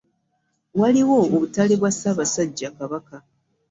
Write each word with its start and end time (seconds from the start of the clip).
Waliwo 0.79 1.15
obutale 1.25 1.73
bwa 1.79 1.91
Ssaabasajja 1.93 2.69
Kabaka. 2.77 3.17